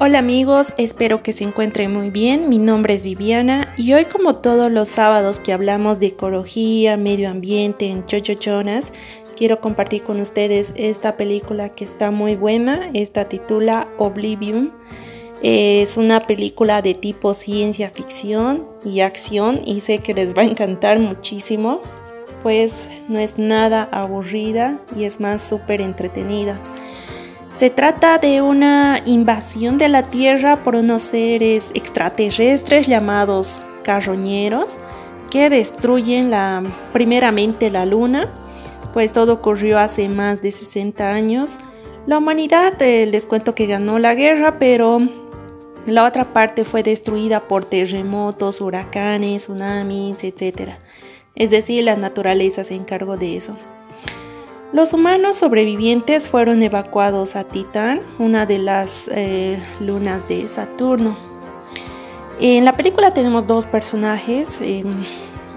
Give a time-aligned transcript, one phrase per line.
[0.00, 2.48] Hola amigos, espero que se encuentren muy bien.
[2.48, 7.30] Mi nombre es Viviana y hoy como todos los sábados que hablamos de ecología, medio
[7.30, 8.92] ambiente en Chochochonas,
[9.36, 12.90] quiero compartir con ustedes esta película que está muy buena.
[12.92, 14.72] Esta titula Oblivion.
[15.44, 20.46] Es una película de tipo ciencia ficción y acción y sé que les va a
[20.46, 21.80] encantar muchísimo,
[22.42, 26.58] pues no es nada aburrida y es más súper entretenida.
[27.56, 34.76] Se trata de una invasión de la Tierra por unos seres extraterrestres llamados carroñeros
[35.30, 38.28] que destruyen la, primeramente la Luna,
[38.92, 41.58] pues todo ocurrió hace más de 60 años.
[42.06, 44.98] La humanidad, eh, les cuento que ganó la guerra, pero
[45.86, 50.72] la otra parte fue destruida por terremotos, huracanes, tsunamis, etc.
[51.36, 53.56] Es decir, la naturaleza se encargó de eso.
[54.74, 61.16] Los humanos sobrevivientes fueron evacuados a Titán, una de las eh, lunas de Saturno.
[62.40, 64.60] En la película tenemos dos personajes.
[64.60, 65.04] Em,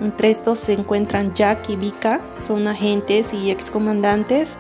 [0.02, 2.22] entre estos se encuentran Jack y Vika.
[2.38, 4.56] Son agentes y excomandantes.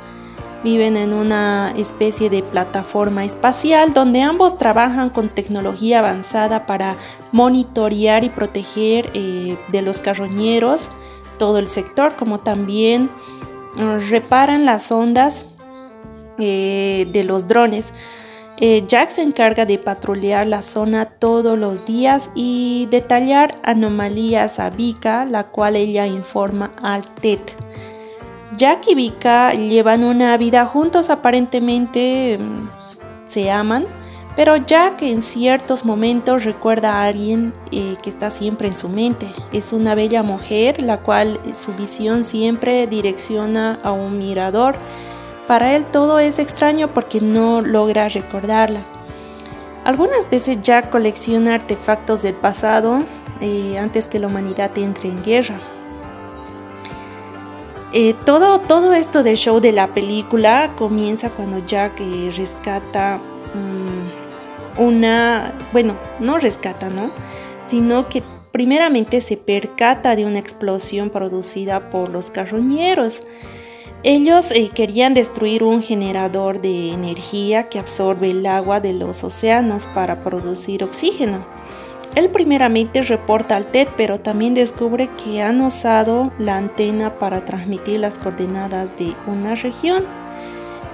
[0.63, 6.95] Viven en una especie de plataforma espacial donde ambos trabajan con tecnología avanzada para
[7.31, 10.89] monitorear y proteger eh, de los carroñeros
[11.37, 13.11] todo el sector, como también
[13.75, 15.45] reparan las ondas
[16.39, 17.93] eh, de los drones.
[18.59, 24.71] Eh, Jack se encarga de patrullar la zona todos los días y detallar anomalías a
[24.71, 27.39] Vika, la cual ella informa al TED.
[28.55, 32.69] Jack y Vika llevan una vida juntos, aparentemente mm,
[33.25, 33.85] se aman,
[34.37, 39.33] pero Jack en ciertos momentos recuerda a alguien eh, que está siempre en su mente.
[39.51, 44.75] Es una bella mujer, la cual eh, su visión siempre direcciona a un mirador.
[45.47, 48.85] Para él todo es extraño porque no logra recordarla.
[49.83, 53.05] Algunas veces Jack colecciona artefactos del pasado
[53.41, 55.59] eh, antes que la humanidad entre en guerra.
[58.23, 61.99] todo, todo esto del show de la película comienza cuando Jack
[62.35, 63.19] rescata
[64.77, 67.11] una, bueno, no rescata, ¿no?
[67.65, 73.23] Sino que primeramente se percata de una explosión producida por los carroñeros.
[74.03, 79.87] Ellos eh, querían destruir un generador de energía que absorbe el agua de los océanos
[79.87, 81.45] para producir oxígeno.
[82.15, 87.99] Él primeramente reporta al TED, pero también descubre que han usado la antena para transmitir
[87.99, 90.03] las coordenadas de una región.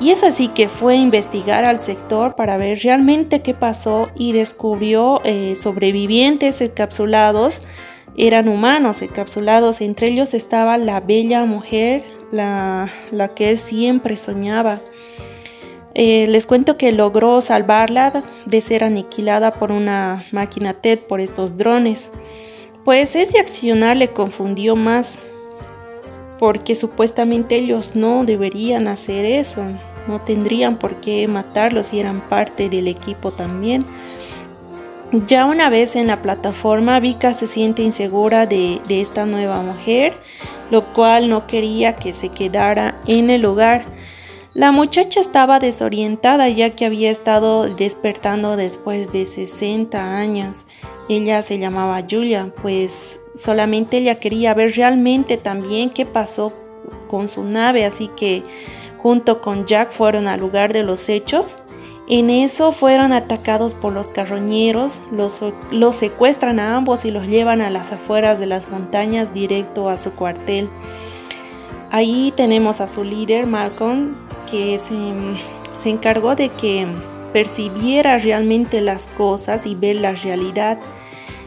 [0.04, 4.34] Y es así que fue a investigar al sector para ver realmente qué pasó y
[4.34, 7.62] descubrió eh, sobrevivientes encapsulados,
[8.18, 12.04] eran humanos encapsulados, entre ellos estaba la bella mujer,
[12.34, 12.92] la,
[13.34, 14.82] que él siempre soñaba.
[15.96, 21.56] Eh, les cuento que logró salvarla de ser aniquilada por una máquina TED por estos
[21.56, 22.10] drones.
[22.84, 25.18] Pues ese accionar le confundió más
[26.40, 29.64] porque supuestamente ellos no deberían hacer eso,
[30.08, 33.86] no tendrían por qué matarlos si eran parte del equipo también.
[35.28, 40.16] Ya una vez en la plataforma, Vika se siente insegura de, de, esta nueva mujer,
[40.72, 43.86] lo cual no quería que se quedara en el hogar.
[44.56, 50.66] La muchacha estaba desorientada ya que había estado despertando después de 60 años.
[51.10, 56.54] Ella se llamaba Julia, pues solamente ella quería ver realmente también qué pasó
[57.08, 58.44] con su nave, así que
[59.04, 61.58] junto con Jack fueron al lugar de los hechos.
[62.08, 67.62] En eso fueron atacados por los carroñeros, los, los secuestran a ambos y los llevan
[67.62, 70.70] a las afueras de las montañas directo a su cuartel.
[71.92, 74.16] Ahí tenemos a su líder, Malcolm,
[74.50, 74.96] que se,
[75.76, 76.88] se encargó de que
[77.34, 80.80] percibiera realmente las cosas y ver la realidad.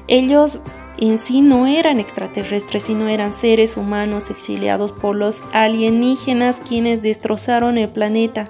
[0.08, 0.60] Ellos
[0.98, 7.78] en sí no eran extraterrestres, sino eran seres humanos exiliados por los alienígenas quienes destrozaron
[7.78, 8.48] el planeta,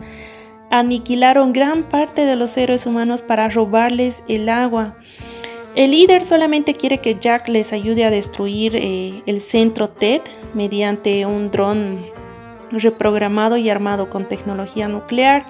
[0.70, 4.96] aniquilaron gran parte de los seres humanos para robarles el agua.
[5.74, 10.22] El líder solamente quiere que Jack les ayude a destruir eh, el centro TED
[10.54, 12.06] mediante un dron
[12.70, 15.46] reprogramado y armado con tecnología nuclear.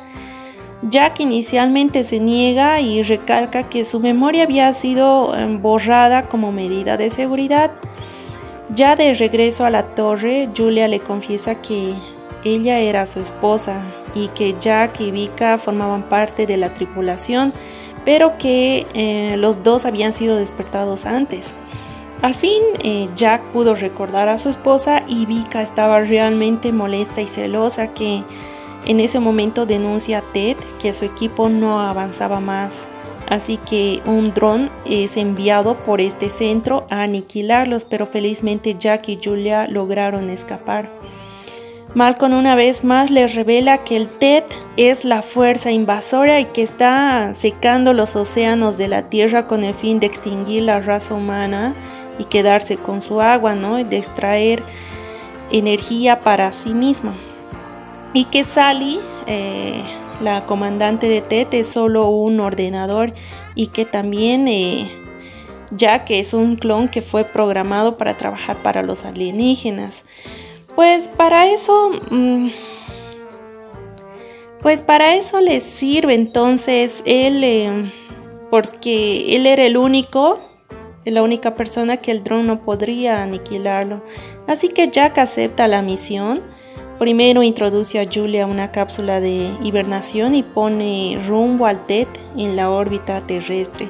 [0.82, 6.96] Jack inicialmente se niega y recalca que su memoria había sido em, borrada como medida
[6.96, 7.70] de seguridad.
[8.74, 11.94] Ya de regreso a la torre, Julia le confiesa que
[12.44, 13.80] ella era su esposa
[14.14, 17.52] y que Jack y Vika formaban parte de la tripulación,
[18.04, 21.54] pero que eh, los dos habían sido despertados antes.
[22.22, 27.28] Al fin, eh, Jack pudo recordar a su esposa y Vika estaba realmente molesta y
[27.28, 28.24] celosa que
[28.86, 32.86] en ese momento denuncia a Ted que su equipo no avanzaba más
[33.28, 39.18] Así que un dron es enviado por este centro a aniquilarlos, pero felizmente Jack y
[39.22, 40.90] Julia lograron escapar.
[41.94, 44.44] Malcolm una vez más les revela que el TED
[44.76, 49.74] es la fuerza invasora y que está secando los océanos de la Tierra con el
[49.74, 51.74] fin de extinguir la raza humana
[52.18, 53.78] y quedarse con su agua, ¿no?
[53.78, 54.62] Y de extraer
[55.50, 57.14] energía para sí misma.
[58.16, 59.82] Y que Sally, eh,
[60.22, 63.12] la comandante de TED, es solo un ordenador
[63.54, 64.90] y que también eh,
[65.70, 70.04] Jack es un clon que fue programado para trabajar para los alienígenas.
[70.74, 71.90] Pues para eso...
[72.10, 72.48] Mm,
[74.62, 77.92] pues para eso les sirve entonces él, eh,
[78.50, 80.40] porque él era el único
[81.04, 84.02] la única persona que el dron no podría aniquilarlo.
[84.46, 86.55] Así que Jack acepta la misión.
[86.98, 92.70] Primero introduce a Julia una cápsula de hibernación y pone rumbo al TED en la
[92.70, 93.88] órbita terrestre.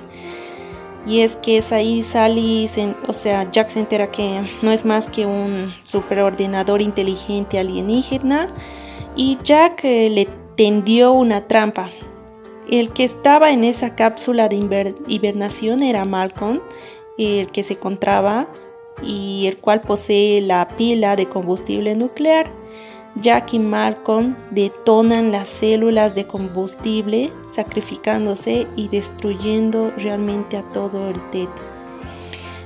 [1.06, 2.68] Y es que es ahí Sally,
[3.06, 8.48] o sea, Jack se entera que no es más que un superordenador inteligente alienígena
[9.14, 11.90] y Jack eh, le tendió una trampa.
[12.68, 14.56] El que estaba en esa cápsula de
[15.06, 16.60] hibernación era Malcolm
[17.18, 18.48] el que se encontraba
[19.02, 22.50] y el cual posee la pila de combustible nuclear.
[23.20, 31.20] Jack y Malcolm detonan las células de combustible, sacrificándose y destruyendo realmente a todo el
[31.30, 31.48] TED.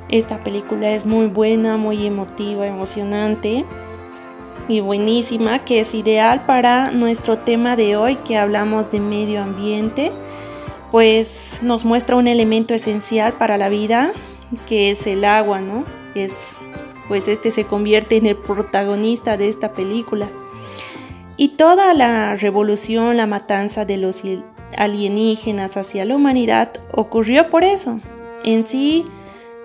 [0.09, 3.65] Esta película es muy buena, muy emotiva, emocionante
[4.69, 10.11] y buenísima, que es ideal para nuestro tema de hoy que hablamos de medio ambiente,
[10.91, 14.13] pues nos muestra un elemento esencial para la vida,
[14.69, 15.85] que es el agua, ¿no?
[16.17, 16.57] Es,
[17.11, 20.31] pues este se convierte en el protagonista de esta película.
[21.37, 24.23] Y toda la revolución, la matanza de los
[24.79, 28.01] alienígenas hacia la humanidad ocurrió por eso.
[28.45, 29.07] En sí,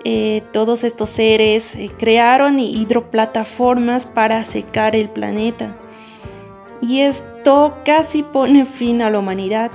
[0.04, 5.76] eh, todos estos seres eh, crearon hidroplataformas para secar el planeta.
[6.82, 9.70] Y esto casi pone fin a la humanidad.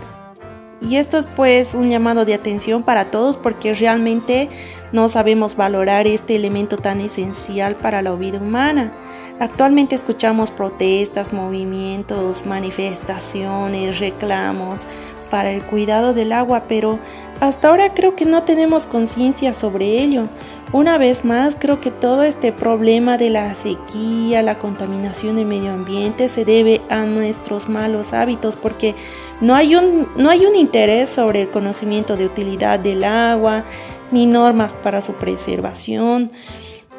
[0.82, 4.50] Y esto es pues un llamado de atención para todos porque realmente
[4.92, 8.92] no sabemos valorar este elemento tan esencial para la vida humana.
[9.40, 14.88] Actualmente escuchamos protestas, movimientos, manifestaciones, reclamos
[15.30, 16.98] para el cuidado del agua, pero
[17.40, 20.30] hasta ahora creo que no tenemos conciencia sobre ello.
[20.74, 25.74] Una vez más, creo que todo este problema de la sequía, la contaminación del medio
[25.74, 28.96] ambiente se debe a nuestros malos hábitos porque
[29.42, 33.66] no hay un, no hay un interés sobre el conocimiento de utilidad del agua
[34.12, 36.32] ni normas para su preservación.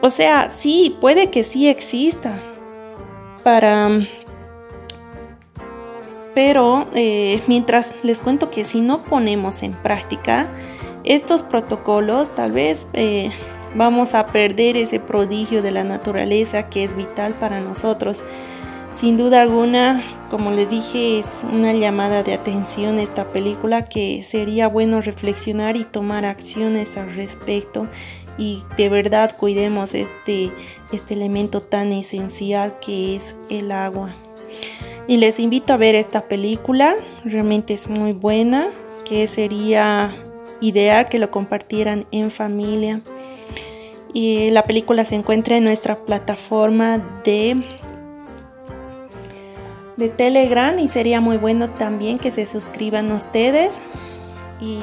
[0.03, 2.43] O sea, sí, puede que sí exista
[3.43, 3.89] para...
[6.35, 10.49] Pero eh, mientras les cuento que si no ponemos en práctica
[11.05, 13.31] estos protocolos, tal vez eh,
[13.75, 18.23] vamos a perder ese prodigio de la naturaleza que es vital para nosotros.
[18.93, 24.69] Sin duda alguna, como les dije, es una llamada de atención esta película que sería
[24.69, 27.89] bueno reflexionar y tomar acciones al respecto
[28.39, 30.53] y de verdad cuidemos este,
[30.93, 34.15] este elemento tan esencial que es el agua.
[35.07, 36.95] Y les invito a ver esta película,
[37.25, 38.69] realmente es muy buena,
[39.05, 40.15] que sería
[40.61, 43.03] ideal que lo compartieran en familia.
[44.13, 47.63] Y la película se encuentra en nuestra plataforma de,
[49.97, 53.81] de Telegram y sería muy bueno también que se suscriban ustedes.
[54.61, 54.81] Y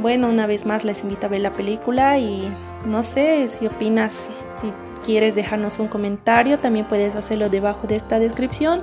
[0.00, 2.50] bueno, una vez más les invito a ver la película y
[2.84, 4.72] no sé si opinas, si
[5.04, 8.82] quieres dejarnos un comentario, también puedes hacerlo debajo de esta descripción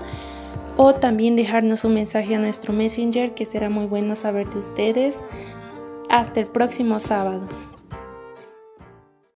[0.78, 5.24] o también dejarnos un mensaje a nuestro messenger que será muy bueno saber de ustedes.
[6.10, 7.48] Hasta el próximo sábado.